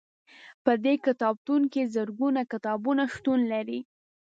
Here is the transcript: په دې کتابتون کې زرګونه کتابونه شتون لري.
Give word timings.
په 0.63 0.71
دې 0.83 0.95
کتابتون 1.05 1.61
کې 1.73 1.91
زرګونه 1.95 2.41
کتابونه 2.53 3.03
شتون 3.13 3.39
لري. 3.53 3.79